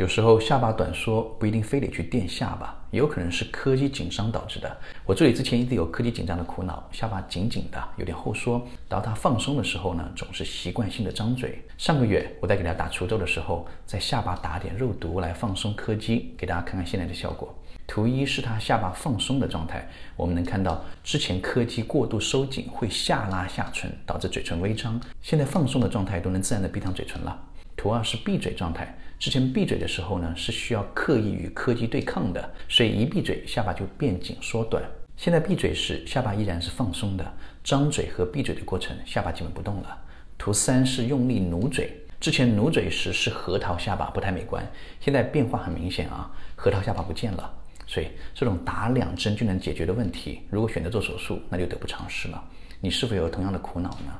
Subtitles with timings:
[0.00, 4.74] 有时候下巴短缩不一定非得去垫下巴，也有可能是柯基紧张导致的。
[5.04, 11.62] 我这里之前一直有柯基紧张的苦恼，下巴紧紧的，有点后缩，然后它放松的时候呢，总是习惯性的张嘴。
[11.76, 17.54] 上个月我在给大家打除皱的时候，在下巴打点肉毒来放松柯基，给大家看看现在的效果。
[17.86, 19.86] 图一是它下巴放松的状态，
[20.16, 27.38] 我们能看到之前柯基过度收紧会下拉下唇，导致嘴唇微张，现在放松的状态都能自然的闭上嘴唇了。
[27.80, 34.84] 图二是闭嘴状态，之前闭嘴的时候呢，是需要刻意与柯基对抗的，所以一闭嘴下巴就变紧缩短。
[35.16, 37.32] 现在闭嘴时下巴依然是放松的，
[37.64, 39.98] 张嘴和闭嘴的过程下巴基本不动了。
[40.36, 44.62] 图三是用力努嘴，之前努嘴时是核桃下巴不太美观，
[45.00, 47.50] 现在变化很明显啊，核桃下巴不见了。
[47.86, 52.44] 所以这种打两针就能解决的问题，如果选择做手术，那就得不偿失了。
[52.78, 54.12] 你是否有同样的苦恼呢？